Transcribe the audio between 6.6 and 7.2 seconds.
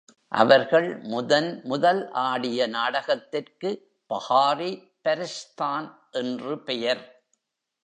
பெயர்.